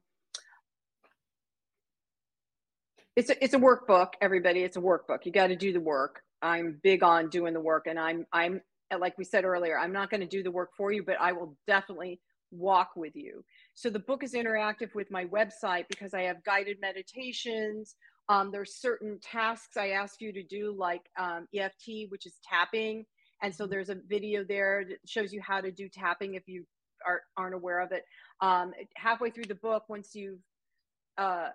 [3.16, 4.62] it's a, it's a workbook everybody.
[4.62, 5.26] It's a workbook.
[5.26, 6.22] You got to do the work.
[6.42, 8.62] I'm big on doing the work and i'm i'm
[9.00, 11.32] like we said earlier i'm not going to do the work for you but i
[11.32, 12.20] will definitely
[12.54, 13.46] walk with you.
[13.76, 17.96] So the book is interactive with my website because i have guided meditations.
[18.30, 23.06] Um, there's certain tasks i ask you to do like um, eft which is tapping.
[23.44, 26.66] And so there's a video there that shows you how to do tapping if you
[27.08, 28.04] are, aren't aware of it.
[28.42, 30.40] Um, halfway through the book, once you've
[31.18, 31.50] uh,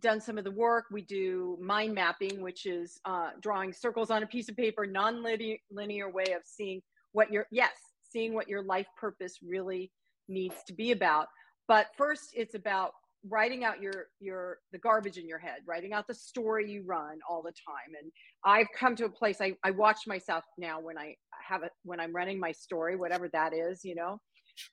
[0.00, 4.22] done some of the work, we do mind mapping, which is uh, drawing circles on
[4.22, 6.80] a piece of paper, non-linear way of seeing
[7.12, 7.72] what your yes,
[8.02, 9.90] seeing what your life purpose really
[10.28, 11.26] needs to be about.
[11.66, 12.92] But first, it's about
[13.28, 17.18] writing out your your the garbage in your head writing out the story you run
[17.28, 18.12] all the time and
[18.44, 21.98] i've come to a place i, I watch myself now when i have it when
[21.98, 24.20] i'm running my story whatever that is you know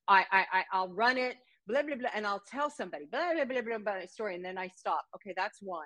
[0.08, 1.36] I, I, I will run it,
[1.68, 4.58] blah blah blah, and I'll tell somebody blah blah blah blah a story, and then
[4.58, 5.06] I stop.
[5.16, 5.86] Okay, that's one.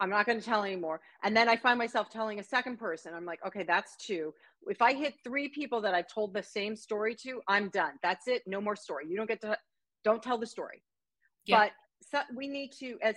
[0.00, 1.00] I'm not going to tell anymore.
[1.22, 3.14] And then I find myself telling a second person.
[3.14, 4.34] I'm like, okay, that's two.
[4.66, 7.92] If I hit three people that I've told the same story to, I'm done.
[8.02, 8.42] That's it.
[8.46, 9.06] No more story.
[9.08, 9.56] You don't get to,
[10.04, 10.82] don't tell the story.
[11.46, 11.58] Yeah.
[11.58, 11.70] But
[12.10, 13.14] so we need to, as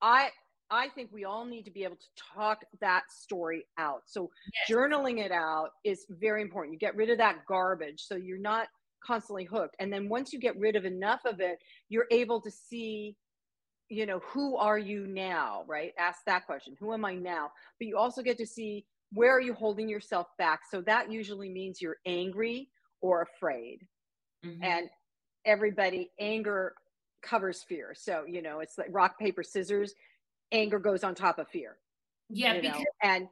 [0.00, 0.30] I,
[0.72, 4.04] I think we all need to be able to talk that story out.
[4.06, 4.76] So yes.
[4.76, 6.72] journaling it out is very important.
[6.72, 8.68] You get rid of that garbage so you're not
[9.04, 9.76] constantly hooked.
[9.78, 11.58] And then once you get rid of enough of it,
[11.90, 13.16] you're able to see
[13.88, 17.86] you know who are you now right ask that question who am i now but
[17.86, 21.82] you also get to see where are you holding yourself back so that usually means
[21.82, 22.70] you're angry
[23.02, 23.80] or afraid
[24.46, 24.62] mm-hmm.
[24.62, 24.88] and
[25.44, 26.72] everybody anger
[27.22, 29.92] covers fear so you know it's like rock paper scissors
[30.52, 31.76] anger goes on top of fear.
[32.28, 32.84] Yeah, because know?
[33.02, 33.28] and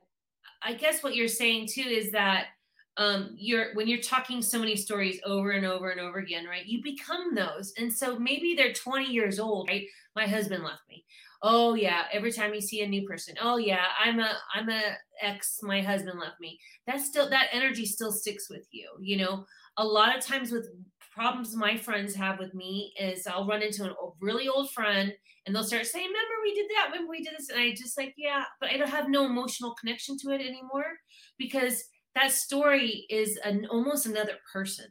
[0.62, 2.46] I guess what you're saying too is that
[2.96, 6.66] um you're when you're talking so many stories over and over and over again, right?
[6.66, 7.72] You become those.
[7.78, 9.86] And so maybe they're 20 years old, right?
[10.16, 11.04] My husband left me.
[11.42, 13.34] Oh yeah, every time you see a new person.
[13.40, 16.58] Oh yeah, I'm a I'm a ex my husband left me.
[16.86, 19.46] That still that energy still sticks with you, you know.
[19.80, 20.68] A lot of times with
[21.12, 25.12] problems my friends have with me is I'll run into a really old friend
[25.46, 27.48] and they'll start saying, Remember we did that, remember we did this.
[27.50, 30.86] And I just like, yeah, but I don't have no emotional connection to it anymore
[31.38, 34.86] because that story is an almost another person.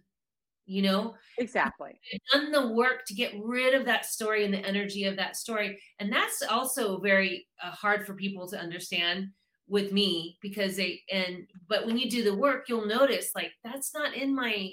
[0.66, 2.00] you know exactly
[2.34, 5.80] done the work to get rid of that story and the energy of that story
[6.00, 9.28] and that's also very uh, hard for people to understand
[9.70, 13.94] with me because they and but when you do the work you'll notice like that's
[13.94, 14.70] not in my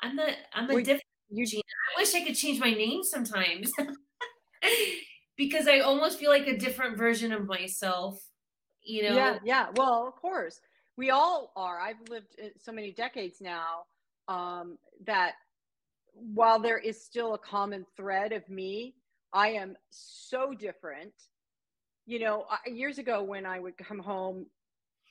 [0.00, 3.70] i'm not i'm a well, different you, i wish i could change my name sometimes
[5.36, 8.18] because i almost feel like a different version of myself
[8.82, 9.14] you know?
[9.14, 10.60] yeah yeah well of course.
[10.96, 11.78] We all are.
[11.78, 13.84] I've lived so many decades now
[14.26, 15.34] um, that
[16.12, 18.94] while there is still a common thread of me
[19.32, 21.12] i am so different
[22.08, 24.46] you know, years ago when I would come home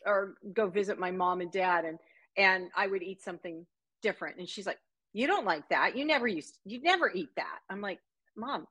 [0.05, 1.99] or go visit my mom and dad and
[2.37, 3.65] and I would eat something
[4.01, 4.79] different and she's like,
[5.13, 5.95] "You don't like that.
[5.95, 7.99] You never used you never eat that." I'm like,
[8.35, 8.65] "Mom,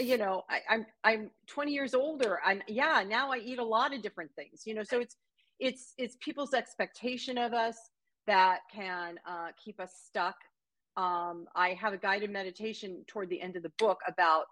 [0.00, 2.40] you know, I, I'm I'm 20 years older.
[2.44, 4.62] And yeah, now I eat a lot of different things.
[4.66, 5.16] You know, so it's
[5.60, 7.76] it's it's people's expectation of us
[8.26, 10.34] that can uh, keep us stuck.
[10.96, 14.46] Um, I have a guided meditation toward the end of the book about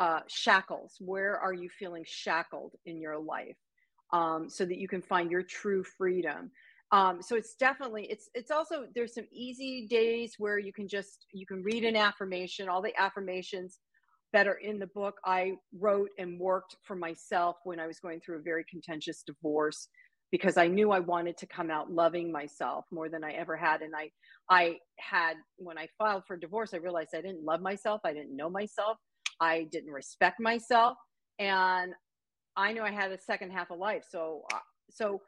[0.00, 0.96] uh, shackles.
[1.00, 3.56] Where are you feeling shackled in your life?
[4.12, 6.50] Um, so that you can find your true freedom.
[6.90, 11.26] Um, so it's definitely it's it's also there's some easy days where you can just
[11.32, 12.68] you can read an affirmation.
[12.68, 13.78] All the affirmations
[14.32, 18.20] that are in the book I wrote and worked for myself when I was going
[18.20, 19.88] through a very contentious divorce
[20.30, 23.82] because I knew I wanted to come out loving myself more than I ever had.
[23.82, 24.10] And I,
[24.48, 28.00] I had, when I filed for divorce, I realized I didn't love myself.
[28.04, 28.96] I didn't know myself.
[29.40, 30.96] I didn't respect myself,
[31.38, 31.92] and
[32.56, 34.04] I knew I had a second half of life.
[34.08, 34.58] So, uh,
[34.90, 35.20] so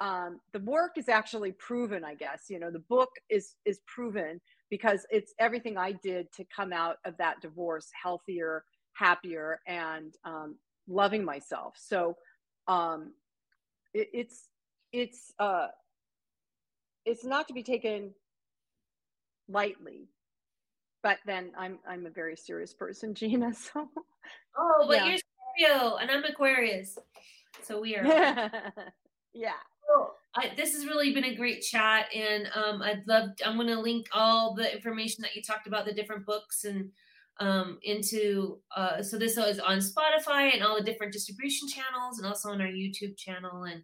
[0.00, 2.04] um, the work is actually proven.
[2.04, 6.44] I guess you know the book is is proven because it's everything I did to
[6.54, 8.64] come out of that divorce healthier,
[8.94, 10.56] happier, and um,
[10.88, 11.74] loving myself.
[11.78, 12.16] So,
[12.66, 13.12] um,
[13.94, 14.48] it, it's
[14.92, 15.68] it's uh,
[17.04, 18.14] it's not to be taken
[19.48, 20.08] lightly
[21.02, 23.52] but then I'm I'm a very serious person, Gina.
[23.54, 23.88] So
[24.56, 25.06] oh, but yeah.
[25.06, 26.98] you're Scorpio and I'm Aquarius,
[27.62, 28.04] so we are
[29.34, 29.52] yeah.
[29.88, 33.30] Well, I, this has really been a great chat, and um, I'd love.
[33.44, 36.90] I'm going to link all the information that you talked about, the different books, and
[37.40, 38.58] um, into.
[38.76, 42.60] Uh, so this is on Spotify and all the different distribution channels, and also on
[42.60, 43.64] our YouTube channel.
[43.64, 43.82] And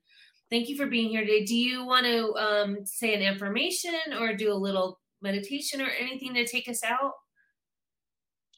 [0.50, 1.44] thank you for being here today.
[1.44, 6.34] Do you want to um, say an affirmation or do a little meditation or anything
[6.34, 7.14] to take us out?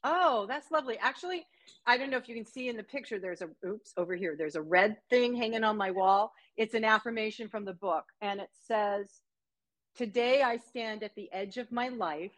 [0.04, 0.98] Oh, that's lovely.
[1.00, 1.46] Actually,
[1.86, 4.34] I don't know if you can see in the picture, there's a, oops, over here,
[4.36, 6.32] there's a red thing hanging on my wall.
[6.56, 8.04] It's an affirmation from the book.
[8.20, 9.08] And it says,
[9.96, 12.36] Today I stand at the edge of my life,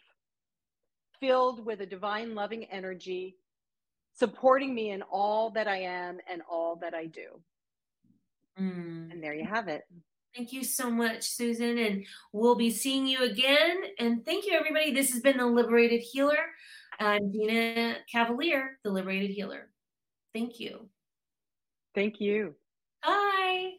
[1.19, 3.37] filled with a divine loving energy,
[4.15, 7.41] supporting me in all that I am and all that I do.
[8.61, 9.13] Mm.
[9.13, 9.83] And there you have it.
[10.37, 11.79] Thank you so much, Susan.
[11.79, 13.83] And we'll be seeing you again.
[13.99, 14.93] And thank you, everybody.
[14.93, 16.39] This has been The Liberated Healer.
[17.01, 19.69] I'm Gina Cavalier, The Liberated Healer.
[20.35, 20.89] Thank you.
[21.95, 22.55] Thank you.
[23.05, 23.73] Bye.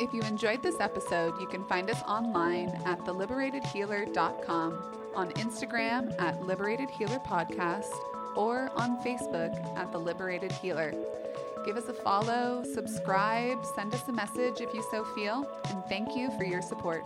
[0.00, 6.42] If you enjoyed this episode, you can find us online at theliberatedhealer.com, on Instagram at
[6.42, 7.92] Liberated Healer Podcast,
[8.34, 10.94] or on Facebook at The Liberated Healer.
[11.64, 16.16] Give us a follow, subscribe, send us a message if you so feel, and thank
[16.16, 17.04] you for your support.